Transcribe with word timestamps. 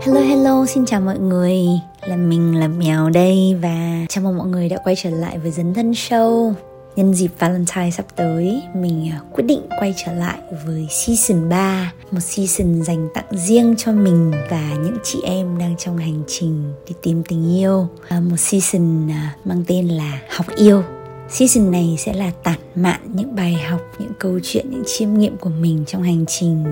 Hello 0.00 0.20
hello, 0.20 0.66
xin 0.66 0.86
chào 0.86 1.00
mọi 1.00 1.18
người. 1.18 1.58
Là 2.06 2.16
mình 2.16 2.56
là 2.56 2.68
Mèo 2.68 3.10
đây 3.10 3.56
Và 3.62 4.06
chào 4.08 4.24
mừng 4.24 4.38
mọi 4.38 4.46
người 4.46 4.68
đã 4.68 4.76
quay 4.84 4.96
trở 4.96 5.10
lại 5.10 5.38
với 5.38 5.50
Dấn 5.50 5.74
Thân 5.74 5.92
Show. 5.92 6.52
Nhân 6.96 7.14
dịp 7.14 7.30
Valentine 7.38 7.90
sắp 7.90 8.06
tới 8.16 8.62
Mình 8.74 9.10
à, 9.12 9.20
quyết 9.32 9.44
định 9.44 9.60
quay 9.80 9.94
trở 10.04 10.12
lại 10.12 10.38
với 10.66 10.86
Season 10.90 11.48
3 11.48 11.92
Một 12.10 12.20
season 12.20 12.82
dành 12.82 13.08
tặng 13.14 13.24
riêng 13.30 13.74
cho 13.78 13.92
mình 13.92 14.32
Và 14.50 14.74
những 14.82 14.96
chị 15.04 15.18
em 15.24 15.58
đang 15.58 15.76
trong 15.78 15.96
hành 15.96 16.22
trình 16.26 16.72
đi 16.88 16.94
tìm 17.02 17.22
tình 17.28 17.56
yêu. 17.56 17.88
À, 18.08 18.20
một 18.20 18.36
season 18.36 19.10
à, 19.10 19.34
mang 19.44 19.64
tên 19.66 19.88
là 19.88 20.20
Học 20.30 20.46
Yêu. 20.56 20.82
Season 21.28 21.70
này 21.70 21.96
sẽ 21.98 22.12
là 22.12 22.30
tản 22.42 22.58
mạn 22.74 23.00
những 23.14 23.36
bài 23.36 23.52
học, 23.52 23.80
những 23.98 24.12
câu 24.18 24.38
chuyện, 24.42 24.70
những 24.70 24.82
chiêm 24.86 25.14
nghiệm 25.14 25.36
của 25.36 25.50
mình 25.50 25.84
trong 25.86 26.02
hành 26.02 26.24
trình 26.28 26.64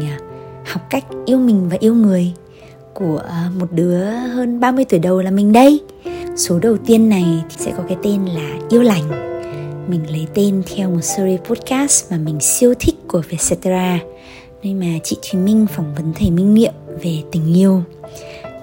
học 0.66 0.82
cách 0.90 1.04
yêu 1.26 1.38
mình 1.38 1.68
và 1.68 1.76
yêu 1.80 1.94
người 1.94 2.32
của 2.98 3.22
à, 3.28 3.50
một 3.58 3.66
đứa 3.72 4.04
hơn 4.10 4.60
30 4.60 4.84
tuổi 4.88 5.00
đầu 5.00 5.22
là 5.22 5.30
mình 5.30 5.52
đây. 5.52 5.80
Số 6.36 6.58
đầu 6.58 6.76
tiên 6.86 7.08
này 7.08 7.24
thì 7.50 7.56
sẽ 7.58 7.72
có 7.76 7.82
cái 7.88 7.96
tên 8.02 8.24
là 8.24 8.58
Yêu 8.70 8.82
lành. 8.82 9.08
Mình 9.88 10.10
lấy 10.10 10.26
tên 10.34 10.62
theo 10.76 10.90
một 10.90 11.00
series 11.00 11.40
podcast 11.40 12.10
mà 12.10 12.18
mình 12.18 12.40
siêu 12.40 12.74
thích 12.80 12.94
của 13.08 13.22
Vietcetera, 13.28 13.98
nơi 14.62 14.74
mà 14.74 14.98
chị 15.04 15.16
Thùy 15.22 15.40
Minh 15.40 15.66
phỏng 15.76 15.94
vấn 15.94 16.12
thầy 16.12 16.30
Minh 16.30 16.54
Niệm 16.54 16.72
về 17.02 17.22
tình 17.32 17.54
yêu. 17.56 17.82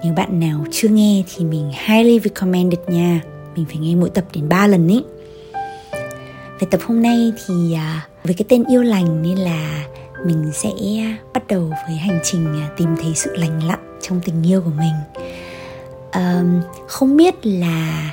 Nếu 0.04 0.12
bạn 0.16 0.40
nào 0.40 0.64
chưa 0.70 0.88
nghe 0.88 1.22
thì 1.34 1.44
mình 1.44 1.72
highly 1.86 2.20
recommended 2.20 2.80
nha. 2.88 3.20
Mình 3.56 3.64
phải 3.68 3.76
nghe 3.76 3.94
mỗi 3.94 4.10
tập 4.10 4.24
đến 4.34 4.48
3 4.48 4.66
lần 4.66 4.88
ý. 4.88 5.02
Về 6.60 6.66
tập 6.70 6.80
hôm 6.84 7.02
nay 7.02 7.32
thì 7.46 7.74
à, 7.74 8.08
với 8.24 8.34
cái 8.34 8.44
tên 8.48 8.64
yêu 8.68 8.82
lành 8.82 9.22
nên 9.22 9.38
là 9.38 9.84
mình 10.24 10.50
sẽ 10.54 10.70
bắt 11.34 11.46
đầu 11.46 11.72
với 11.86 11.96
hành 11.96 12.20
trình 12.24 12.46
à, 12.60 12.68
tìm 12.76 12.88
thấy 13.02 13.12
sự 13.14 13.36
lành 13.36 13.64
lặn 13.64 13.98
trong 14.02 14.20
tình 14.24 14.42
yêu 14.42 14.60
của 14.60 14.70
mình. 14.78 14.94
Um, 16.12 16.60
không 16.88 17.16
biết 17.16 17.46
là 17.46 18.10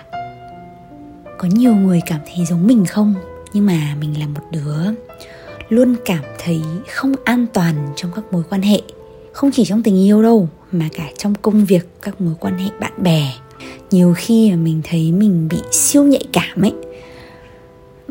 có 1.37 1.47
nhiều 1.47 1.75
người 1.75 2.01
cảm 2.05 2.19
thấy 2.25 2.45
giống 2.45 2.67
mình 2.67 2.85
không? 2.85 3.13
Nhưng 3.53 3.65
mà 3.65 3.95
mình 3.99 4.19
là 4.19 4.27
một 4.27 4.41
đứa 4.51 4.91
luôn 5.69 5.95
cảm 6.05 6.23
thấy 6.39 6.61
không 6.89 7.13
an 7.23 7.45
toàn 7.53 7.75
trong 7.95 8.11
các 8.15 8.23
mối 8.31 8.43
quan 8.49 8.61
hệ. 8.61 8.81
Không 9.33 9.51
chỉ 9.51 9.65
trong 9.65 9.83
tình 9.83 10.05
yêu 10.05 10.23
đâu 10.23 10.49
mà 10.71 10.89
cả 10.93 11.09
trong 11.17 11.35
công 11.35 11.65
việc 11.65 11.87
các 12.01 12.21
mối 12.21 12.33
quan 12.39 12.57
hệ 12.57 12.69
bạn 12.79 12.93
bè. 12.97 13.33
Nhiều 13.91 14.13
khi 14.17 14.51
mà 14.51 14.55
mình 14.55 14.81
thấy 14.83 15.11
mình 15.11 15.47
bị 15.47 15.57
siêu 15.71 16.03
nhạy 16.03 16.23
cảm 16.33 16.61
ấy 16.61 16.73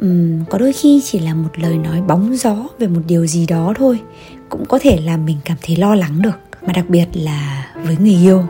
um, 0.00 0.44
có 0.44 0.58
đôi 0.58 0.72
khi 0.72 1.02
chỉ 1.04 1.18
là 1.18 1.34
một 1.34 1.50
lời 1.56 1.78
nói 1.78 2.02
bóng 2.02 2.36
gió 2.36 2.56
về 2.78 2.86
một 2.86 3.00
điều 3.06 3.26
gì 3.26 3.46
đó 3.46 3.74
thôi. 3.76 4.00
Cũng 4.48 4.64
có 4.66 4.78
thể 4.78 5.00
làm 5.04 5.24
mình 5.24 5.36
cảm 5.44 5.56
thấy 5.62 5.76
lo 5.76 5.94
lắng 5.94 6.22
được 6.22 6.38
mà 6.66 6.72
đặc 6.72 6.84
biệt 6.88 7.06
là 7.12 7.66
với 7.84 7.96
người 8.00 8.16
yêu. 8.22 8.44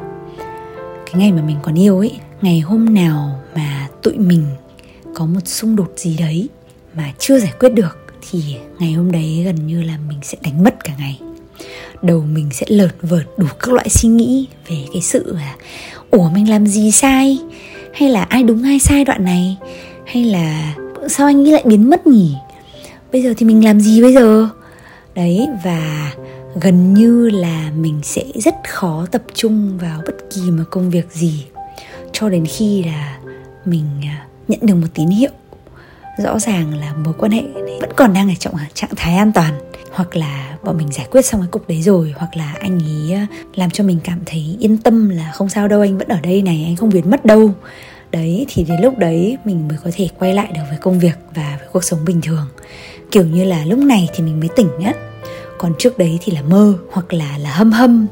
Cái 1.07 1.15
ngày 1.15 1.33
mà 1.33 1.43
mình 1.43 1.57
còn 1.63 1.79
yêu 1.79 1.99
ấy 1.99 2.13
ngày 2.43 2.61
hôm 2.61 2.95
nào 2.95 3.41
mà 3.57 3.89
tụi 4.03 4.19
mình 4.19 4.45
có 5.15 5.27
một 5.27 5.41
xung 5.45 5.77
đột 5.77 5.93
gì 5.97 6.17
đấy 6.17 6.49
mà 6.95 7.13
chưa 7.19 7.39
giải 7.39 7.53
quyết 7.61 7.75
được 7.75 7.99
thì 8.31 8.57
ngày 8.79 8.93
hôm 8.93 9.13
đấy 9.13 9.43
gần 9.45 9.67
như 9.67 9.83
là 9.83 9.99
mình 10.09 10.19
sẽ 10.23 10.39
đánh 10.43 10.65
mất 10.65 10.85
cả 10.85 10.93
ngày. 10.99 11.21
Đầu 12.03 12.25
mình 12.33 12.49
sẽ 12.53 12.67
lợt 12.69 12.93
vợt 13.03 13.27
đủ 13.37 13.47
các 13.61 13.73
loại 13.73 13.89
suy 13.89 14.09
nghĩ 14.09 14.47
về 14.69 14.77
cái 14.93 15.03
sự 15.03 15.35
là 15.37 15.57
ủa 16.11 16.31
mình 16.31 16.51
làm 16.51 16.67
gì 16.67 16.91
sai? 16.91 17.39
Hay 17.95 18.09
là 18.09 18.23
ai 18.23 18.43
đúng 18.43 18.63
ai 18.63 18.79
sai 18.79 19.05
đoạn 19.05 19.25
này? 19.25 19.57
Hay 20.07 20.25
là 20.25 20.75
sao 21.09 21.27
anh 21.27 21.47
ấy 21.47 21.53
lại 21.53 21.63
biến 21.67 21.91
mất 21.91 22.07
nhỉ? 22.07 22.35
Bây 23.13 23.23
giờ 23.23 23.35
thì 23.37 23.47
mình 23.47 23.65
làm 23.65 23.81
gì 23.81 24.03
bây 24.03 24.15
giờ? 24.15 24.49
Đấy, 25.15 25.49
và 25.65 26.13
gần 26.61 26.95
như 26.95 27.29
là 27.29 27.71
mình 27.77 28.01
sẽ 28.03 28.25
rất 28.35 28.55
khó 28.69 29.07
tập 29.11 29.23
trung 29.35 29.79
vào 29.79 30.01
bất 30.07 30.15
kỳ 30.35 30.51
một 30.51 30.65
công 30.71 30.91
việc 30.91 31.13
gì 31.13 31.45
cho 32.13 32.29
đến 32.29 32.47
khi 32.47 32.83
là 32.83 33.19
mình 33.65 33.87
à, 34.05 34.27
nhận 34.49 34.61
được 34.63 34.75
một 34.75 34.87
tín 34.95 35.09
hiệu. 35.09 35.31
Rõ 36.19 36.39
ràng 36.39 36.79
là 36.79 36.95
mối 37.05 37.15
quan 37.19 37.33
hệ 37.33 37.43
này 37.43 37.79
vẫn 37.81 37.91
còn 37.97 38.15
đang 38.15 38.29
ở 38.29 38.35
trong 38.39 38.55
à, 38.55 38.67
trạng 38.75 38.91
thái 38.97 39.17
an 39.17 39.33
toàn, 39.33 39.55
hoặc 39.91 40.17
là 40.17 40.57
bọn 40.65 40.79
mình 40.79 40.93
giải 40.93 41.07
quyết 41.11 41.23
xong 41.23 41.41
cái 41.41 41.49
cục 41.51 41.69
đấy 41.69 41.83
rồi, 41.83 42.15
hoặc 42.17 42.37
là 42.37 42.55
anh 42.61 42.79
ấy 42.79 43.15
à, 43.15 43.27
làm 43.55 43.71
cho 43.71 43.85
mình 43.85 43.99
cảm 44.05 44.19
thấy 44.27 44.57
yên 44.61 44.79
tâm 44.79 45.09
là 45.09 45.33
không 45.35 45.49
sao 45.49 45.69
đâu, 45.69 45.81
anh 45.81 45.99
vẫn 45.99 46.09
ở 46.09 46.21
đây 46.23 46.43
này, 46.43 46.65
anh 46.67 46.77
không 46.77 46.91
biến 46.91 47.11
mất 47.11 47.25
đâu 47.25 47.51
đấy 48.13 48.47
thì 48.49 48.65
đến 48.65 48.81
lúc 48.81 48.99
đấy 48.99 49.39
mình 49.45 49.69
mới 49.69 49.79
có 49.85 49.91
thể 49.95 50.09
quay 50.19 50.35
lại 50.35 50.53
được 50.55 50.63
với 50.69 50.79
công 50.79 50.99
việc 50.99 51.19
và 51.35 51.57
với 51.61 51.69
cuộc 51.73 51.85
sống 51.85 52.05
bình 52.05 52.21
thường. 52.21 52.47
Kiểu 53.11 53.25
như 53.25 53.45
là 53.45 53.65
lúc 53.65 53.79
này 53.79 54.09
thì 54.15 54.25
mình 54.25 54.41
mới 54.41 54.49
tỉnh 54.57 54.71
á 54.85 54.95
còn 55.59 55.73
trước 55.79 55.99
đấy 55.99 56.19
thì 56.23 56.33
là 56.33 56.43
mơ 56.43 56.75
hoặc 56.93 57.13
là 57.13 57.39
là 57.39 57.51
hâm 57.51 57.73
hâm. 57.73 58.07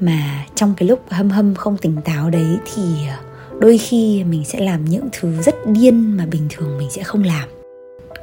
Mà 0.00 0.46
trong 0.54 0.74
cái 0.76 0.88
lúc 0.88 1.00
hâm 1.10 1.30
hâm 1.30 1.54
không 1.54 1.76
tỉnh 1.76 1.96
táo 2.04 2.30
đấy 2.30 2.56
thì 2.74 2.82
ờ, 3.08 3.16
đôi 3.60 3.78
khi 3.78 4.24
mình 4.24 4.44
sẽ 4.44 4.60
làm 4.60 4.84
những 4.84 5.08
thứ 5.12 5.42
rất 5.42 5.54
điên 5.66 6.16
mà 6.16 6.26
bình 6.26 6.46
thường 6.50 6.78
mình 6.78 6.90
sẽ 6.90 7.02
không 7.02 7.22
làm. 7.24 7.48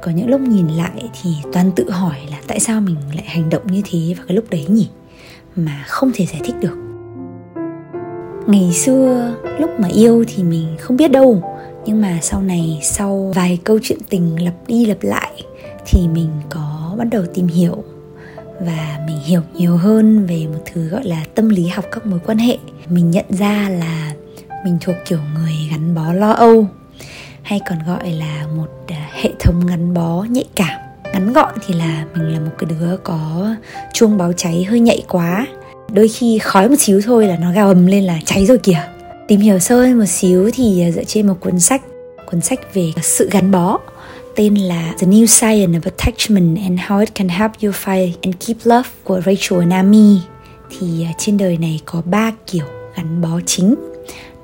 Có 0.02 0.10
những 0.10 0.30
lúc 0.30 0.40
nhìn 0.40 0.68
lại 0.68 1.10
thì 1.22 1.30
toàn 1.52 1.70
tự 1.76 1.90
hỏi 1.90 2.16
là 2.30 2.40
tại 2.46 2.60
sao 2.60 2.80
mình 2.80 2.96
lại 3.14 3.24
hành 3.26 3.50
động 3.50 3.62
như 3.66 3.82
thế 3.90 4.14
vào 4.16 4.26
cái 4.28 4.36
lúc 4.36 4.44
đấy 4.50 4.66
nhỉ? 4.68 4.88
Mà 5.56 5.84
không 5.88 6.10
thể 6.14 6.26
giải 6.26 6.40
thích 6.44 6.54
được 6.60 6.79
ngày 8.50 8.72
xưa, 8.72 9.34
lúc 9.58 9.70
mà 9.78 9.88
yêu 9.88 10.24
thì 10.28 10.42
mình 10.42 10.76
không 10.80 10.96
biết 10.96 11.10
đâu. 11.10 11.42
Nhưng 11.86 12.02
mà 12.02 12.18
sau 12.22 12.42
này, 12.42 12.78
sau 12.82 13.32
vài 13.34 13.58
câu 13.64 13.78
chuyện 13.82 13.98
tình 14.08 14.44
lặp 14.44 14.54
đi 14.66 14.86
lặp 14.86 15.02
lại, 15.02 15.32
thì 15.86 16.08
mình 16.08 16.28
có 16.50 16.94
bắt 16.98 17.04
đầu 17.10 17.22
tìm 17.34 17.46
hiểu. 17.46 17.84
Và 18.60 18.98
mình 19.06 19.18
hiểu 19.24 19.40
nhiều 19.54 19.76
hơn 19.76 20.26
về 20.26 20.46
một 20.46 20.60
thứ 20.72 20.88
gọi 20.88 21.04
là 21.04 21.24
tâm 21.34 21.48
lý 21.48 21.66
học 21.66 21.84
các 21.92 22.06
mối 22.06 22.20
quan 22.26 22.38
hệ. 22.38 22.58
Mình 22.88 23.10
nhận 23.10 23.24
ra 23.28 23.68
là 23.68 24.12
mình 24.64 24.78
thuộc 24.80 24.96
kiểu 25.08 25.18
người 25.34 25.54
gắn 25.70 25.94
bó 25.94 26.12
lo 26.12 26.30
âu, 26.30 26.66
hay 27.42 27.60
còn 27.68 27.78
gọi 27.86 28.10
là 28.10 28.46
một 28.56 28.68
à, 28.88 29.08
hệ 29.12 29.30
thống 29.38 29.66
gắn 29.66 29.94
bó 29.94 30.26
nhạy 30.30 30.44
cảm. 30.56 30.80
Ngắn 31.12 31.32
gọn 31.32 31.54
thì 31.66 31.74
là 31.74 32.04
mình 32.14 32.32
là 32.32 32.40
một 32.40 32.50
cái 32.58 32.70
đứa 32.70 32.96
có 32.96 33.54
chuông 33.92 34.18
báo 34.18 34.32
cháy 34.32 34.64
hơi 34.64 34.80
nhạy 34.80 35.02
quá 35.08 35.46
đôi 35.92 36.08
khi 36.08 36.38
khói 36.38 36.68
một 36.68 36.76
xíu 36.78 37.00
thôi 37.04 37.26
là 37.26 37.36
nó 37.36 37.52
gào 37.52 37.68
ầm 37.68 37.86
lên 37.86 38.04
là 38.04 38.18
cháy 38.26 38.46
rồi 38.46 38.58
kìa 38.58 38.82
tìm 39.28 39.40
hiểu 39.40 39.58
sâu 39.58 39.78
hơn 39.78 39.98
một 39.98 40.06
xíu 40.06 40.50
thì 40.54 40.82
à, 40.82 40.90
dựa 40.90 41.04
trên 41.04 41.26
một 41.26 41.34
cuốn 41.40 41.60
sách 41.60 41.82
cuốn 42.30 42.40
sách 42.40 42.74
về 42.74 42.92
sự 43.02 43.28
gắn 43.32 43.50
bó 43.50 43.78
tên 44.36 44.54
là 44.54 44.94
The 44.98 45.06
New 45.06 45.26
Science 45.26 45.78
of 45.78 45.80
Attachment 45.84 46.58
and 46.58 46.80
How 46.80 47.00
It 47.00 47.14
Can 47.14 47.28
Help 47.28 47.52
You 47.62 47.70
Find 47.70 48.12
and 48.22 48.34
Keep 48.46 48.56
Love 48.64 48.88
của 49.04 49.20
Rachel 49.26 49.64
Nami 49.64 50.18
thì 50.70 51.04
à, 51.04 51.12
trên 51.18 51.36
đời 51.36 51.58
này 51.58 51.80
có 51.84 52.02
ba 52.04 52.32
kiểu 52.46 52.64
gắn 52.96 53.20
bó 53.22 53.40
chính 53.46 53.74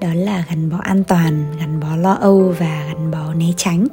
đó 0.00 0.08
là 0.14 0.44
gắn 0.48 0.70
bó 0.70 0.78
an 0.82 1.04
toàn, 1.04 1.44
gắn 1.60 1.80
bó 1.80 1.96
lo 1.96 2.12
âu 2.12 2.54
và 2.58 2.84
gắn 2.86 3.10
bó 3.10 3.34
né 3.34 3.46
tránh. 3.56 3.86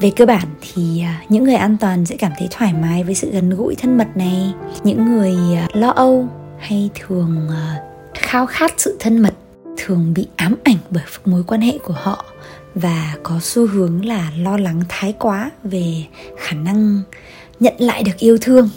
Về 0.00 0.10
cơ 0.16 0.26
bản 0.26 0.46
thì 0.60 1.02
à, 1.02 1.22
những 1.28 1.44
người 1.44 1.54
an 1.54 1.76
toàn 1.80 2.06
sẽ 2.06 2.16
cảm 2.16 2.32
thấy 2.38 2.48
thoải 2.50 2.72
mái 2.72 3.04
với 3.04 3.14
sự 3.14 3.30
gần 3.30 3.50
gũi 3.50 3.74
thân 3.74 3.98
mật 3.98 4.16
này. 4.16 4.52
Những 4.84 5.04
người 5.04 5.36
lo 5.72 5.90
âu 5.90 6.28
hay 6.60 6.90
thường 6.94 7.48
ờ, 7.48 7.74
khao 8.14 8.46
khát 8.46 8.74
sự 8.76 8.96
thân 9.00 9.18
mật, 9.18 9.34
thường 9.76 10.14
bị 10.14 10.26
ám 10.36 10.54
ảnh 10.64 10.76
bởi 10.90 11.04
mối 11.24 11.44
quan 11.46 11.60
hệ 11.60 11.78
của 11.78 11.94
họ 11.96 12.24
và 12.74 13.16
có 13.22 13.38
xu 13.42 13.66
hướng 13.66 14.04
là 14.04 14.32
lo 14.38 14.56
lắng 14.56 14.82
thái 14.88 15.12
quá 15.12 15.50
về 15.64 16.04
khả 16.38 16.56
năng 16.56 17.02
nhận 17.60 17.74
lại 17.78 18.02
được 18.02 18.16
yêu 18.18 18.38
thương. 18.40 18.68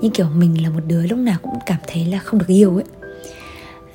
Như 0.00 0.08
kiểu 0.14 0.26
mình 0.36 0.62
là 0.62 0.70
một 0.70 0.80
đứa 0.86 1.02
lúc 1.02 1.18
nào 1.18 1.36
cũng 1.42 1.58
cảm 1.66 1.78
thấy 1.86 2.04
là 2.04 2.18
không 2.18 2.40
được 2.40 2.48
yêu 2.48 2.74
ấy. 2.74 2.84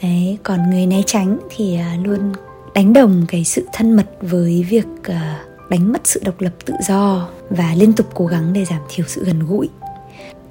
Đấy, 0.02 0.38
còn 0.44 0.70
người 0.70 0.86
né 0.86 1.02
tránh 1.06 1.40
thì 1.50 1.78
ờ, 1.78 1.86
luôn 2.04 2.34
đánh 2.74 2.94
đồng 2.94 3.26
cái 3.28 3.44
sự 3.44 3.68
thân 3.74 3.96
mật 3.96 4.06
với 4.22 4.66
việc 4.70 4.86
ờ, 5.04 5.16
đánh 5.70 5.92
mất 5.92 6.02
sự 6.04 6.22
độc 6.26 6.42
lập 6.42 6.54
tự 6.66 6.74
do 6.88 7.30
và 7.50 7.74
liên 7.78 7.94
tục 7.94 8.08
cố 8.14 8.26
gắng 8.26 8.54
để 8.54 8.66
giảm 8.66 8.82
thiểu 8.90 9.06
sự 9.08 9.26
gần 9.26 9.40
gũi 9.40 9.70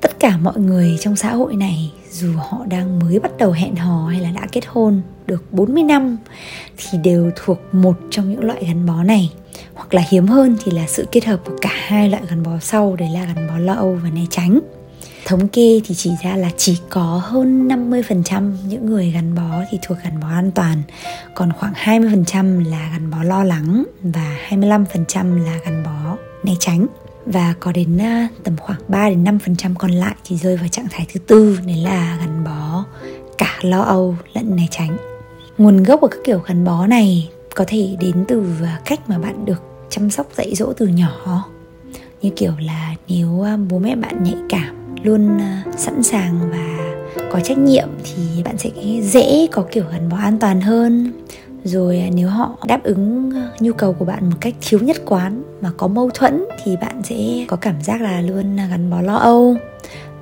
tất 0.03 0.21
cả 0.21 0.37
mọi 0.37 0.59
người 0.59 0.97
trong 1.01 1.17
xã 1.17 1.33
hội 1.33 1.57
này, 1.57 1.93
dù 2.11 2.33
họ 2.37 2.65
đang 2.69 2.99
mới 2.99 3.19
bắt 3.19 3.33
đầu 3.39 3.51
hẹn 3.53 3.77
hò 3.77 4.07
hay 4.07 4.21
là 4.21 4.31
đã 4.31 4.47
kết 4.53 4.65
hôn 4.67 5.03
được 5.27 5.53
40 5.53 5.83
năm, 5.83 6.19
thì 6.77 6.99
đều 6.99 7.31
thuộc 7.37 7.59
một 7.73 7.95
trong 8.11 8.31
những 8.31 8.45
loại 8.45 8.65
gắn 8.67 8.87
bó 8.87 9.03
này. 9.03 9.33
Hoặc 9.75 9.95
là 9.95 10.03
hiếm 10.11 10.27
hơn 10.27 10.57
thì 10.65 10.73
là 10.73 10.87
sự 10.87 11.07
kết 11.13 11.25
hợp 11.25 11.41
của 11.45 11.57
cả 11.61 11.71
hai 11.73 12.09
loại 12.09 12.23
gắn 12.31 12.43
bó 12.43 12.51
sau, 12.61 12.97
đấy 12.97 13.09
là 13.15 13.25
gắn 13.25 13.49
bó 13.49 13.59
lo 13.59 13.75
âu 13.75 13.99
và 14.03 14.11
né 14.11 14.23
tránh. 14.31 14.61
Thống 15.25 15.49
kê 15.49 15.81
thì 15.85 15.95
chỉ 15.95 16.11
ra 16.23 16.37
là 16.37 16.51
chỉ 16.57 16.79
có 16.89 17.23
hơn 17.25 17.69
50% 17.69 18.53
những 18.69 18.87
người 18.87 19.11
gắn 19.11 19.35
bó 19.35 19.63
thì 19.71 19.79
thuộc 19.83 19.99
gắn 20.05 20.21
bó 20.21 20.29
an 20.29 20.51
toàn, 20.51 20.83
còn 21.35 21.53
khoảng 21.53 21.73
20% 21.73 22.71
là 22.71 22.91
gắn 22.93 23.11
bó 23.11 23.23
lo 23.23 23.45
lắng 23.45 23.85
và 24.03 24.39
25% 24.49 25.45
là 25.45 25.59
gắn 25.65 25.83
bó 25.85 26.17
né 26.45 26.53
tránh 26.61 26.87
và 27.27 27.55
có 27.61 27.73
đến 27.73 27.99
à, 27.99 28.29
tầm 28.45 28.57
khoảng 28.57 28.81
3 28.89 29.09
đến 29.09 29.25
5% 29.25 29.75
còn 29.79 29.91
lại 29.91 30.15
thì 30.25 30.37
rơi 30.37 30.57
vào 30.57 30.69
trạng 30.69 30.87
thái 30.91 31.07
thứ 31.13 31.21
tư, 31.21 31.59
đấy 31.67 31.77
là 31.77 32.19
gắn 32.21 32.45
bó, 32.45 32.85
cả 33.39 33.59
lo 33.63 33.81
âu 33.81 34.17
lẫn 34.35 34.57
né 34.57 34.67
tránh. 34.71 34.97
Nguồn 35.59 35.83
gốc 35.83 36.01
của 36.01 36.09
các 36.09 36.19
kiểu 36.25 36.39
gắn 36.47 36.65
bó 36.65 36.87
này 36.87 37.31
có 37.55 37.65
thể 37.69 37.97
đến 38.01 38.25
từ 38.29 38.45
à, 38.65 38.81
cách 38.85 39.01
mà 39.09 39.19
bạn 39.19 39.45
được 39.45 39.63
chăm 39.91 40.11
sóc 40.11 40.27
dạy 40.37 40.55
dỗ 40.55 40.73
từ 40.73 40.87
nhỏ 40.87 41.45
như 42.23 42.31
kiểu 42.37 42.53
là 42.61 42.95
nếu 43.09 43.43
à, 43.43 43.57
bố 43.71 43.79
mẹ 43.79 43.97
bạn 43.97 44.23
nhạy 44.25 44.37
cảm, 44.49 44.97
luôn 45.03 45.39
sẵn 45.77 46.03
sàng 46.03 46.51
và 46.51 46.93
có 47.33 47.41
trách 47.41 47.59
nhiệm 47.59 47.89
thì 48.05 48.43
bạn 48.43 48.59
sẽ 48.59 48.71
dễ 49.03 49.47
có 49.53 49.65
kiểu 49.73 49.85
gắn 49.93 50.09
bó 50.09 50.17
an 50.17 50.39
toàn 50.39 50.61
hơn 50.61 51.13
rồi 51.65 51.99
à, 51.99 52.09
nếu 52.15 52.29
họ 52.29 52.59
đáp 52.67 52.83
ứng 52.83 53.31
ờ, 53.35 53.49
nhu 53.61 53.73
cầu 53.73 53.93
của 53.93 54.05
bạn 54.05 54.31
một 54.31 54.37
cách 54.41 54.55
thiếu 54.61 54.81
nhất 54.81 54.97
quán 55.07 55.43
mà 55.61 55.71
có 55.77 55.89
mâu 55.89 56.11
thuẫn 56.11 56.45
thì 56.65 56.77
bạn 56.77 57.03
sẽ 57.05 57.17
có 57.49 57.57
cảm 57.57 57.83
giác 57.83 58.01
là 58.01 58.21
luôn 58.21 58.61
à, 58.61 58.67
gắn 58.71 58.91
bó 58.91 59.01
lo 59.01 59.17
âu. 59.17 59.57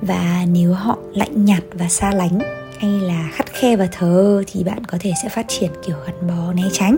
Và 0.01 0.45
nếu 0.51 0.73
họ 0.73 0.97
lạnh 1.13 1.45
nhạt 1.45 1.63
và 1.73 1.87
xa 1.87 2.11
lánh 2.11 2.39
hay 2.79 2.89
là 2.89 3.29
khắt 3.33 3.53
khe 3.53 3.75
và 3.75 3.87
thờ 3.91 4.43
thì 4.47 4.63
bạn 4.63 4.85
có 4.85 4.97
thể 5.01 5.11
sẽ 5.23 5.29
phát 5.29 5.45
triển 5.47 5.71
kiểu 5.85 5.95
gắn 6.05 6.27
bó 6.27 6.53
né 6.53 6.63
tránh. 6.73 6.95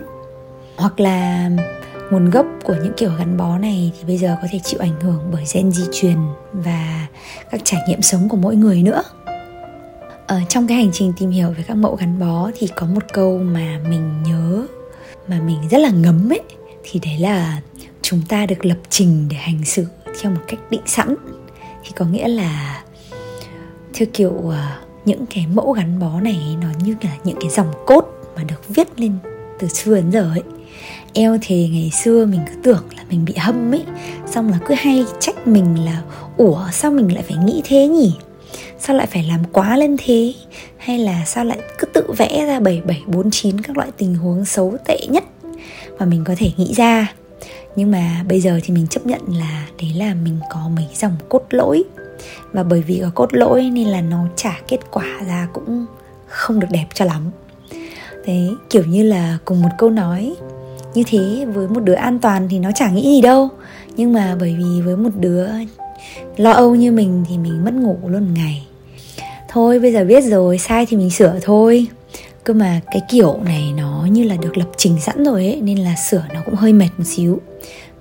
Hoặc 0.76 1.00
là 1.00 1.50
nguồn 2.12 2.30
gốc 2.30 2.46
của 2.64 2.76
những 2.84 2.94
kiểu 2.98 3.12
gắn 3.20 3.38
bó 3.38 3.58
này 3.58 3.92
thì 3.98 4.04
bây 4.08 4.18
giờ 4.18 4.36
có 4.42 4.48
thể 4.52 4.60
chịu 4.64 4.80
ảnh 4.80 5.02
hưởng 5.02 5.20
bởi 5.32 5.44
gen 5.54 5.72
di 5.72 5.84
truyền 5.92 6.18
và 6.54 7.08
các 7.52 7.62
trải 7.64 7.82
nghiệm 7.88 8.02
sống 8.02 8.30
của 8.30 8.38
mỗi 8.38 8.56
người 8.56 8.84
nữa 8.84 9.04
ở 10.34 10.42
trong 10.50 10.68
cái 10.68 10.78
hành 10.78 10.92
trình 10.94 11.14
tìm 11.18 11.30
hiểu 11.30 11.50
về 11.58 11.64
các 11.68 11.74
mẫu 11.74 11.96
gắn 11.96 12.20
bó 12.20 12.52
thì 12.56 12.68
có 12.76 12.86
một 12.86 13.04
câu 13.14 13.38
mà 13.38 13.80
mình 13.90 14.24
nhớ, 14.24 14.66
mà 15.28 15.40
mình 15.46 15.58
rất 15.72 15.78
là 15.78 15.90
ngấm 15.90 16.34
ấy. 16.34 16.42
Thì 16.84 17.00
đấy 17.00 17.18
là 17.20 17.62
chúng 18.02 18.22
ta 18.30 18.46
được 18.46 18.66
lập 18.66 18.78
trình 18.90 19.28
để 19.30 19.38
hành 19.38 19.66
xử 19.66 19.86
theo 20.22 20.32
một 20.32 20.42
cách 20.48 20.60
định 20.70 20.82
sẵn. 20.86 21.16
Thì 21.84 21.92
có 21.96 22.06
nghĩa 22.06 22.28
là, 22.28 22.84
theo 23.94 24.08
kiểu 24.14 24.50
ờ, 24.50 24.68
những 25.06 25.26
cái 25.26 25.48
mẫu 25.54 25.72
gắn 25.72 26.00
bó 26.00 26.22
này 26.22 26.58
nó 26.62 26.68
như 26.84 26.96
là 27.02 27.18
những 27.24 27.38
cái 27.42 27.50
dòng 27.50 27.74
cốt 27.86 28.06
mà 28.36 28.44
được 28.44 28.70
viết 28.70 29.00
lên 29.00 29.18
từ 29.60 29.68
xưa 29.68 29.96
đến 29.96 30.12
giờ 30.12 30.32
ấy. 30.34 30.44
Eo 31.14 31.38
thì 31.42 31.68
ngày 31.68 31.92
xưa 32.04 32.26
mình 32.26 32.42
cứ 32.48 32.54
tưởng 32.64 32.84
là 32.98 33.04
mình 33.10 33.26
bị 33.26 33.34
hâm 33.38 33.72
ấy, 33.74 33.84
xong 34.32 34.50
là 34.50 34.60
cứ 34.68 34.76
hay 34.78 35.06
trách 35.20 35.48
mình 35.48 35.86
là 35.86 36.02
ủa, 36.38 36.68
sao 36.72 36.92
mình 36.92 37.14
lại 37.14 37.24
phải 37.24 37.38
nghĩ 37.38 37.62
thế 37.66 37.88
nhỉ? 37.88 38.16
Sao 38.80 38.96
lại 38.96 39.08
phải 39.08 39.24
làm 39.24 39.40
quá 39.52 39.78
lên 39.78 39.96
thế? 40.06 40.34
Hay 40.78 41.00
là 41.00 41.26
sao 41.26 41.46
lại 41.46 41.58
cứ 41.78 41.88
tự 41.94 42.12
vẽ 42.18 42.46
ra 42.46 42.60
7749 42.60 43.62
các 43.62 43.78
loại 43.78 43.90
tình 43.98 44.16
huống 44.16 44.46
xấu 44.46 44.78
tệ 44.86 45.00
nhất 45.10 45.24
mà 46.00 46.06
mình 46.06 46.24
có 46.24 46.34
thể 46.38 46.52
nghĩ 46.58 46.74
ra? 46.74 47.14
Nhưng 47.76 47.92
mà 47.92 48.24
bây 48.28 48.42
giờ 48.42 48.60
thì 48.64 48.74
mình 48.74 48.88
chấp 48.88 49.06
nhận 49.06 49.22
là 49.28 49.68
đấy 49.82 49.92
là 49.98 50.14
mình 50.14 50.38
có 50.50 50.60
mấy 50.76 50.86
dòng 50.96 51.16
cốt 51.30 51.46
lỗi 51.50 51.84
và 52.52 52.64
bởi 52.64 52.82
vì 52.82 53.00
có 53.02 53.12
cốt 53.16 53.34
lỗi 53.34 53.64
nên 53.64 53.88
là 53.88 54.02
nó 54.02 54.26
trả 54.36 54.60
kết 54.68 54.80
quả 54.92 55.06
ra 55.28 55.48
cũng 55.54 55.86
không 56.28 56.60
được 56.60 56.68
đẹp 56.72 56.86
cho 56.94 57.06
lắm. 57.06 57.32
Thế 58.26 58.50
kiểu 58.70 58.84
như 58.84 59.04
là 59.04 59.38
cùng 59.46 59.62
một 59.62 59.70
câu 59.78 59.90
nói, 59.90 60.36
như 60.94 61.04
thế 61.08 61.46
với 61.54 61.68
một 61.68 61.80
đứa 61.84 61.94
an 61.94 62.20
toàn 62.20 62.48
thì 62.50 62.60
nó 62.60 62.72
chả 62.72 62.90
nghĩ 62.90 63.04
gì 63.04 63.22
đâu. 63.22 63.50
Nhưng 63.96 64.14
mà 64.14 64.36
bởi 64.40 64.56
vì 64.60 64.82
với 64.82 64.98
một 64.98 65.10
đứa 65.16 65.48
lo 66.38 66.52
âu 66.52 66.76
như 66.76 66.92
mình 66.92 67.24
thì 67.30 67.38
mình 67.38 67.66
mất 67.66 67.74
ngủ 67.74 67.98
luôn 68.08 68.34
ngày. 68.34 68.68
Thôi 69.50 69.80
bây 69.80 69.94
giờ 69.94 70.06
biết 70.06 70.24
rồi 70.24 70.58
sai 70.58 70.86
thì 70.86 70.98
mình 70.98 71.10
sửa 71.10 71.40
thôi. 71.42 71.88
Cơ 72.44 72.54
mà 72.54 72.82
cái 72.92 73.02
kiểu 73.10 73.40
này 73.46 73.74
nó 73.78 74.08
như 74.12 74.24
là 74.24 74.36
được 74.36 74.58
lập 74.58 74.70
trình 74.78 75.00
sẵn 75.02 75.24
rồi 75.24 75.46
ấy 75.46 75.62
nên 75.62 75.78
là 75.78 75.96
sửa 75.96 76.24
nó 76.34 76.42
cũng 76.46 76.56
hơi 76.56 76.74
mệt 76.74 76.90
một 76.98 77.04
xíu. 77.08 77.40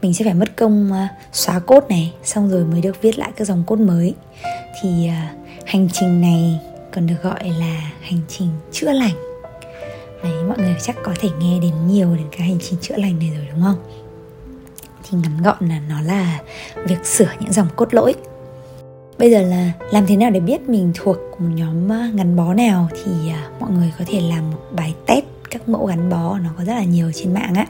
Mình 0.03 0.15
sẽ 0.15 0.25
phải 0.25 0.35
mất 0.35 0.57
công 0.57 0.93
à, 0.93 1.09
xóa 1.33 1.59
cốt 1.59 1.85
này 1.89 2.13
xong 2.25 2.51
rồi 2.51 2.65
mới 2.65 2.81
được 2.81 3.03
viết 3.03 3.19
lại 3.19 3.31
các 3.37 3.45
dòng 3.45 3.65
cốt 3.67 3.79
mới. 3.79 4.15
Thì 4.83 5.09
uh, 5.09 5.67
hành 5.67 5.89
trình 5.93 6.21
này 6.21 6.59
còn 6.95 7.07
được 7.07 7.23
gọi 7.23 7.51
là 7.61 7.93
hành 8.03 8.21
trình 8.29 8.49
chữa 8.73 8.93
lành. 8.93 9.15
Đấy 10.23 10.33
mọi 10.49 10.59
người 10.59 10.77
chắc 10.83 10.97
có 11.03 11.13
thể 11.21 11.29
nghe 11.41 11.59
đến 11.61 11.73
nhiều 11.87 12.17
đến 12.17 12.27
cái 12.33 12.49
hành 12.49 12.59
trình 12.61 12.79
chữa 12.81 12.97
lành 12.97 13.19
này 13.19 13.31
rồi 13.37 13.47
đúng 13.53 13.63
không? 13.63 13.77
Thì 15.13 15.19
ngắn 15.23 15.43
gọn 15.43 15.69
là 15.69 15.81
nó 15.89 16.01
là 16.01 16.41
việc 16.87 17.07
sửa 17.07 17.29
những 17.41 17.53
dòng 17.53 17.69
cốt 17.77 17.95
lỗi. 17.95 18.15
Bây 19.19 19.31
giờ 19.31 19.43
là 19.43 19.73
làm 19.91 20.07
thế 20.07 20.17
nào 20.17 20.31
để 20.31 20.41
biết 20.41 20.69
mình 20.69 20.93
thuộc 20.95 21.17
một 21.39 21.49
nhóm 21.55 21.89
ờ, 21.89 22.01
gắn 22.15 22.37
bó 22.37 22.55
nào 22.55 22.89
thì 22.93 23.13
ờ, 23.31 23.51
mọi 23.61 23.71
người 23.71 23.93
có 23.99 24.05
thể 24.09 24.21
làm 24.21 24.51
một 24.51 24.59
bài 24.77 24.95
test 25.07 25.25
các 25.51 25.69
mẫu 25.69 25.87
gắn 25.87 26.11
bó 26.11 26.39
nó 26.39 26.51
có 26.59 26.65
rất 26.65 26.75
là 26.75 26.85
nhiều 26.85 27.13
trên 27.15 27.35
mạng 27.35 27.55
á. 27.55 27.67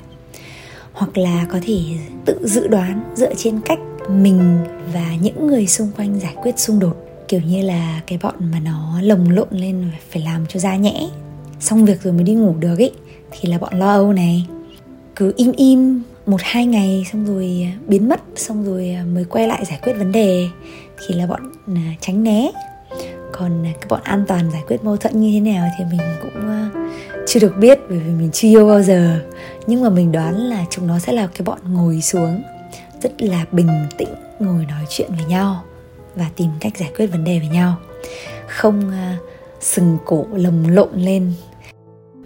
Hoặc 0.93 1.19
là 1.19 1.47
có 1.49 1.59
thể 1.63 1.79
tự 2.25 2.39
dự 2.43 2.69
đoán 2.69 3.03
dựa 3.15 3.35
trên 3.35 3.61
cách 3.61 3.79
mình 4.09 4.59
và 4.93 5.17
những 5.21 5.47
người 5.47 5.67
xung 5.67 5.91
quanh 5.97 6.21
giải 6.21 6.35
quyết 6.43 6.59
xung 6.59 6.79
đột, 6.79 6.97
kiểu 7.29 7.41
như 7.41 7.63
là 7.63 8.01
cái 8.07 8.19
bọn 8.23 8.35
mà 8.53 8.61
nó 8.61 9.01
lồng 9.01 9.31
lộn 9.31 9.49
lên 9.51 9.91
phải 10.11 10.23
làm 10.23 10.47
cho 10.49 10.61
ra 10.61 10.77
nhẽ. 10.77 11.09
Xong 11.61 11.85
việc 11.85 12.03
rồi 12.03 12.13
mới 12.13 12.23
đi 12.23 12.35
ngủ 12.35 12.55
được 12.59 12.79
ý, 12.79 12.91
thì 13.31 13.49
là 13.49 13.59
bọn 13.59 13.79
lo 13.79 13.93
âu 13.93 14.13
này. 14.13 14.47
Cứ 15.17 15.33
im 15.37 15.53
im 15.53 16.03
một 16.27 16.41
hai 16.43 16.67
ngày 16.67 17.07
xong 17.13 17.27
rồi 17.27 17.69
à, 17.73 17.79
biến 17.87 18.09
mất 18.09 18.21
xong 18.37 18.65
rồi 18.65 18.91
à, 18.91 19.05
mới 19.05 19.25
quay 19.25 19.49
lại 19.49 19.65
giải 19.65 19.79
quyết 19.83 19.93
vấn 19.93 20.13
đề 20.13 20.49
thì 20.99 21.15
là 21.15 21.27
bọn 21.27 21.41
à, 21.67 21.95
tránh 22.01 22.25
né. 22.25 22.51
Còn 23.33 23.65
cái 23.65 23.87
bọn 23.89 24.01
an 24.05 24.25
toàn 24.29 24.51
giải 24.51 24.63
quyết 24.69 24.85
mâu 24.85 24.97
thuẫn 24.97 25.21
như 25.21 25.33
thế 25.33 25.53
nào 25.53 25.69
thì 25.79 25.85
mình 25.91 26.01
cũng 26.23 26.71
chưa 27.27 27.41
được 27.41 27.57
biết 27.59 27.79
bởi 27.89 27.99
vì 27.99 28.11
mình 28.11 28.31
chưa 28.33 28.49
yêu 28.49 28.67
bao 28.69 28.83
giờ. 28.83 29.21
Nhưng 29.67 29.83
mà 29.83 29.89
mình 29.91 30.13
đoán 30.13 30.35
là 30.35 30.65
chúng 30.71 30.87
nó 30.87 30.99
sẽ 30.99 31.13
là 31.13 31.27
cái 31.27 31.45
bọn 31.45 31.59
ngồi 31.65 32.01
xuống 32.01 32.43
rất 33.03 33.23
là 33.23 33.45
bình 33.53 33.69
tĩnh 33.99 34.09
ngồi 34.39 34.67
nói 34.67 34.85
chuyện 34.89 35.11
với 35.17 35.25
nhau 35.25 35.65
và 36.17 36.27
tìm 36.37 36.49
cách 36.61 36.73
giải 36.77 36.91
quyết 36.97 37.07
vấn 37.07 37.25
đề 37.25 37.39
với 37.39 37.49
nhau. 37.49 37.77
Không 38.49 38.89
uh, 38.89 39.29
sừng 39.61 39.99
cổ 40.05 40.27
lồng 40.33 40.69
lộn 40.69 40.89
lên 40.95 41.33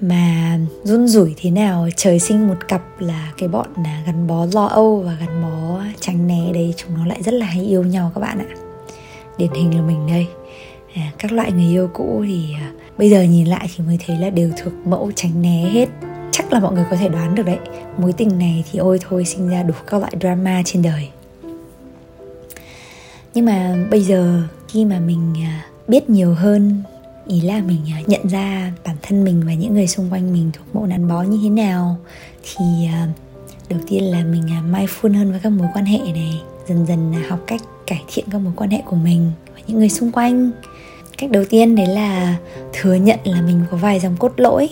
mà 0.01 0.59
run 0.85 1.09
rủi 1.09 1.35
thế 1.37 1.51
nào 1.51 1.89
trời 1.97 2.19
sinh 2.19 2.49
một 2.49 2.69
cặp 2.69 2.83
là 3.01 3.33
cái 3.39 3.49
bọn 3.49 3.67
là 3.85 4.03
gắn 4.07 4.27
bó 4.27 4.47
lo 4.53 4.67
âu 4.67 4.97
và 5.07 5.17
gắn 5.21 5.43
bó 5.43 5.83
tránh 6.01 6.27
né 6.27 6.53
đấy 6.55 6.75
chúng 6.77 6.95
nó 6.97 7.07
lại 7.07 7.23
rất 7.23 7.35
là 7.35 7.47
hay 7.47 7.65
yêu 7.65 7.83
nhau 7.83 8.13
các 8.15 8.21
bạn 8.21 8.39
ạ. 8.39 8.57
Điển 9.39 9.51
hình 9.53 9.77
là 9.77 9.83
mình 9.83 10.07
đây. 10.07 10.27
À, 10.95 11.13
các 11.19 11.33
loại 11.33 11.53
người 11.53 11.71
yêu 11.71 11.91
cũ 11.95 12.25
thì 12.27 12.55
à, 12.55 12.73
bây 12.99 13.11
giờ 13.11 13.23
nhìn 13.23 13.47
lại 13.47 13.69
thì 13.77 13.85
mới 13.85 13.99
thấy 14.07 14.17
là 14.19 14.31
đều 14.31 14.51
thuộc 14.63 14.73
mẫu 14.85 15.11
tránh 15.15 15.43
né 15.43 15.69
hết. 15.73 15.89
Chắc 16.33 16.53
là 16.53 16.61
mọi 16.61 16.75
người 16.75 16.85
có 16.91 16.97
thể 16.97 17.09
đoán 17.09 17.35
được 17.35 17.47
đấy. 17.47 17.59
Mối 17.99 18.13
tình 18.13 18.39
này 18.39 18.65
thì 18.73 18.79
ôi 18.79 18.99
thôi 19.09 19.25
sinh 19.25 19.49
ra 19.49 19.63
đủ 19.63 19.75
các 19.87 20.01
loại 20.01 20.13
drama 20.21 20.63
trên 20.65 20.83
đời. 20.83 21.09
Nhưng 23.35 23.45
mà 23.45 23.87
bây 23.91 24.03
giờ 24.03 24.43
khi 24.69 24.85
mà 24.85 25.01
mình 25.01 25.35
à, 25.43 25.67
biết 25.89 26.11
nhiều 26.11 26.35
hơn 26.35 26.83
ý 27.27 27.41
là 27.41 27.61
mình 27.61 27.81
à, 27.93 28.01
nhận 28.07 28.29
ra 28.29 28.73
bản 28.85 28.96
thân 29.07 29.25
mình 29.25 29.43
và 29.47 29.55
những 29.55 29.75
người 29.75 29.87
xung 29.87 30.11
quanh 30.11 30.33
mình 30.33 30.51
thuộc 30.53 30.67
mẫu 30.75 30.85
gắn 30.85 31.09
bó 31.09 31.23
như 31.23 31.39
thế 31.43 31.49
nào, 31.49 31.97
thì 32.43 32.65
à, 32.87 33.09
đầu 33.69 33.81
tiên 33.89 34.05
là 34.05 34.25
mình 34.25 34.43
à, 34.51 34.63
mindful 34.73 35.19
hơn 35.19 35.31
với 35.31 35.41
các 35.41 35.51
mối 35.51 35.69
quan 35.75 35.85
hệ 35.85 35.99
này, 35.99 36.41
dần 36.69 36.87
dần 36.87 37.15
học 37.29 37.41
cách 37.47 37.61
cải 37.87 38.03
thiện 38.13 38.25
các 38.31 38.39
mối 38.39 38.53
quan 38.57 38.71
hệ 38.71 38.83
của 38.85 38.97
mình 38.97 39.33
và 39.55 39.61
những 39.67 39.79
người 39.79 39.89
xung 39.89 40.13
quanh. 40.13 40.51
Cách 41.19 41.31
đầu 41.31 41.45
tiên 41.51 41.77
đấy 41.77 41.87
là 41.87 42.37
thừa 42.73 42.95
nhận 42.95 43.19
là 43.25 43.43
mình 43.43 43.61
có 43.71 43.77
vài 43.77 44.01
dòng 44.01 44.17
cốt 44.17 44.33
lỗi 44.37 44.69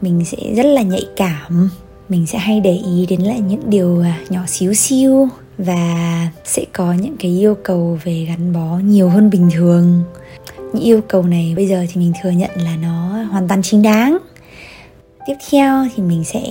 mình 0.00 0.24
sẽ 0.24 0.54
rất 0.56 0.66
là 0.66 0.82
nhạy 0.82 1.04
cảm, 1.16 1.70
mình 2.08 2.26
sẽ 2.26 2.38
hay 2.38 2.60
để 2.60 2.72
ý 2.72 3.06
đến 3.06 3.20
lại 3.20 3.40
những 3.40 3.62
điều 3.70 4.02
à, 4.02 4.18
nhỏ 4.28 4.40
xíu 4.46 4.74
xiu 4.74 5.28
và 5.58 6.28
sẽ 6.44 6.64
có 6.72 6.92
những 6.92 7.16
cái 7.16 7.30
yêu 7.40 7.56
cầu 7.64 7.98
về 8.04 8.24
gắn 8.28 8.52
bó 8.52 8.78
nhiều 8.84 9.08
hơn 9.08 9.30
bình 9.30 9.50
thường 9.52 10.02
những 10.72 10.82
yêu 10.82 11.00
cầu 11.08 11.22
này 11.22 11.52
bây 11.56 11.66
giờ 11.66 11.86
thì 11.88 12.00
mình 12.00 12.12
thừa 12.22 12.30
nhận 12.30 12.50
là 12.56 12.76
nó 12.76 13.22
hoàn 13.30 13.48
toàn 13.48 13.62
chính 13.62 13.82
đáng. 13.82 14.18
Tiếp 15.26 15.34
theo 15.50 15.86
thì 15.96 16.02
mình 16.02 16.24
sẽ 16.24 16.42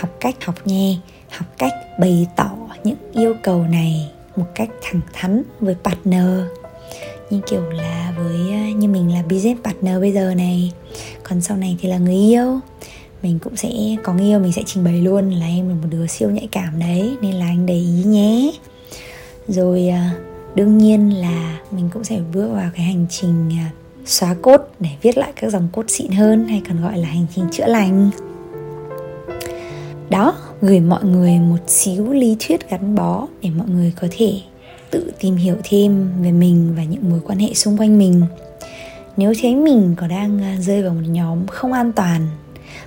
học 0.00 0.10
cách 0.20 0.44
học 0.44 0.54
nghe, 0.64 0.96
học 1.30 1.48
cách 1.58 1.72
bày 2.00 2.26
tỏ 2.36 2.50
những 2.84 2.96
yêu 3.12 3.34
cầu 3.42 3.62
này 3.62 4.10
một 4.36 4.46
cách 4.54 4.68
thẳng 4.82 5.00
thắn 5.12 5.42
với 5.60 5.74
partner. 5.84 6.26
Như 7.30 7.40
kiểu 7.50 7.70
là 7.70 8.12
với, 8.16 8.72
như 8.72 8.88
mình 8.88 9.12
là 9.12 9.22
business 9.22 9.62
partner 9.64 10.00
bây 10.00 10.12
giờ 10.12 10.34
này. 10.34 10.72
Còn 11.22 11.40
sau 11.40 11.56
này 11.56 11.76
thì 11.80 11.88
là 11.88 11.98
người 11.98 12.14
yêu. 12.14 12.60
Mình 13.22 13.38
cũng 13.38 13.56
sẽ 13.56 13.70
có 14.02 14.14
người 14.14 14.26
yêu 14.26 14.38
mình 14.38 14.52
sẽ 14.52 14.62
trình 14.66 14.84
bày 14.84 15.00
luôn 15.00 15.30
là 15.30 15.46
em 15.46 15.68
là 15.68 15.74
một 15.74 15.88
đứa 15.90 16.06
siêu 16.06 16.30
nhạy 16.30 16.48
cảm 16.52 16.78
đấy, 16.78 17.16
nên 17.22 17.34
là 17.34 17.46
anh 17.46 17.66
để 17.66 17.74
ý 17.74 18.02
nhé. 18.04 18.50
Rồi 19.48 19.88
à, 19.88 20.12
đương 20.58 20.78
nhiên 20.78 21.20
là 21.20 21.58
mình 21.70 21.88
cũng 21.92 22.04
sẽ 22.04 22.20
bước 22.34 22.48
vào 22.52 22.70
cái 22.74 22.86
hành 22.86 23.06
trình 23.10 23.50
à, 23.58 23.70
xóa 24.06 24.34
cốt 24.42 24.60
để 24.80 24.88
viết 25.02 25.18
lại 25.18 25.32
các 25.36 25.50
dòng 25.50 25.68
cốt 25.72 25.84
xịn 25.88 26.10
hơn 26.10 26.48
hay 26.48 26.62
còn 26.68 26.82
gọi 26.82 26.98
là 26.98 27.08
hành 27.08 27.26
trình 27.34 27.44
chữa 27.52 27.66
lành. 27.66 28.10
Đó, 30.10 30.34
gửi 30.62 30.80
mọi 30.80 31.04
người 31.04 31.38
một 31.38 31.56
xíu 31.66 32.12
lý 32.12 32.36
thuyết 32.40 32.70
gắn 32.70 32.94
bó 32.94 33.26
để 33.42 33.50
mọi 33.50 33.68
người 33.68 33.92
có 34.00 34.08
thể 34.10 34.32
tự 34.90 35.12
tìm 35.20 35.36
hiểu 35.36 35.56
thêm 35.64 36.10
về 36.22 36.32
mình 36.32 36.74
và 36.76 36.84
những 36.84 37.10
mối 37.10 37.20
quan 37.24 37.38
hệ 37.38 37.54
xung 37.54 37.76
quanh 37.76 37.98
mình. 37.98 38.22
Nếu 39.16 39.32
thấy 39.42 39.54
mình 39.54 39.94
có 39.96 40.06
đang 40.06 40.42
à, 40.42 40.56
rơi 40.60 40.82
vào 40.82 40.94
một 40.94 41.08
nhóm 41.08 41.46
không 41.46 41.72
an 41.72 41.92
toàn, 41.92 42.28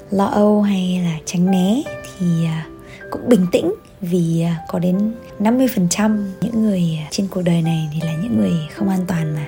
lo 0.10 0.26
âu 0.26 0.62
hay 0.62 1.02
là 1.04 1.18
tránh 1.26 1.52
né 1.52 1.82
thì 2.18 2.46
à, 2.46 2.66
cũng 3.12 3.30
bình 3.30 3.46
tĩnh 3.52 3.74
vì 4.02 4.42
à, 4.42 4.58
có 4.68 4.80
đến 4.80 5.12
50% 5.40 6.32
những 6.42 6.64
người 6.64 7.00
trên 7.12 7.28
cuộc 7.28 7.42
đời 7.42 7.62
này 7.62 7.90
thì 7.94 8.08
là 8.08 8.16
những 8.24 8.38
người 8.38 8.54
không 8.76 8.90
an 8.90 9.06
toàn 9.08 9.36
mà. 9.36 9.48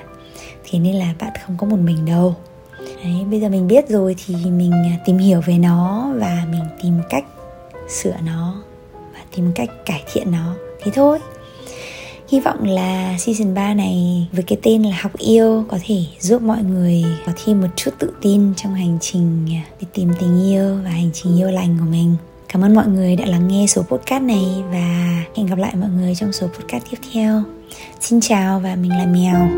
Thế 0.70 0.78
nên 0.78 0.94
là 0.94 1.14
bạn 1.20 1.32
không 1.46 1.56
có 1.58 1.66
một 1.66 1.78
mình 1.78 2.06
đâu. 2.06 2.36
Đấy, 2.78 3.24
bây 3.30 3.40
giờ 3.40 3.48
mình 3.48 3.66
biết 3.66 3.88
rồi 3.88 4.16
thì 4.26 4.34
mình 4.34 4.72
à, 4.72 4.98
tìm 5.04 5.18
hiểu 5.18 5.40
về 5.46 5.58
nó 5.58 6.12
và 6.16 6.46
mình 6.50 6.64
tìm 6.82 6.94
cách 7.10 7.24
sửa 7.88 8.16
nó 8.24 8.62
và 9.12 9.20
tìm 9.36 9.52
cách 9.54 9.68
cải 9.86 10.02
thiện 10.12 10.32
nó. 10.32 10.54
Thì 10.82 10.90
thôi. 10.94 11.18
Hy 12.28 12.40
vọng 12.40 12.64
là 12.64 13.18
season 13.18 13.54
3 13.54 13.74
này 13.74 14.28
với 14.32 14.44
cái 14.46 14.58
tên 14.62 14.82
là 14.82 14.98
học 15.00 15.12
yêu 15.18 15.64
có 15.68 15.78
thể 15.86 15.96
giúp 16.20 16.42
mọi 16.42 16.62
người 16.62 17.04
có 17.26 17.32
thêm 17.44 17.60
một 17.60 17.68
chút 17.76 17.90
tự 17.98 18.12
tin 18.22 18.54
trong 18.56 18.74
hành 18.74 18.98
trình 19.00 19.46
à, 19.50 19.62
đi 19.80 19.86
tìm 19.92 20.12
tình 20.20 20.44
yêu 20.44 20.78
và 20.84 20.90
hành 20.90 21.10
trình 21.12 21.36
yêu 21.38 21.50
lành 21.50 21.76
của 21.78 21.86
mình. 21.90 22.16
Cảm 22.54 22.64
ơn 22.64 22.74
mọi 22.74 22.86
người 22.88 23.16
đã 23.16 23.26
lắng 23.26 23.48
nghe 23.48 23.66
số 23.66 23.82
podcast 23.82 24.22
này 24.22 24.46
và 24.70 25.16
hẹn 25.36 25.46
gặp 25.46 25.58
lại 25.58 25.74
mọi 25.76 25.88
người 25.90 26.14
trong 26.14 26.32
số 26.32 26.46
podcast 26.46 26.84
tiếp 26.90 26.96
theo. 27.12 27.42
Xin 28.00 28.20
chào 28.20 28.60
và 28.60 28.74
mình 28.74 28.90
là 28.90 29.06
Mèo. 29.06 29.48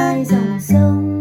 hai 0.00 0.24
dòng 0.24 0.60
sông. 0.60 1.19